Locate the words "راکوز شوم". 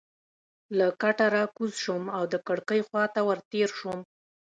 1.37-2.03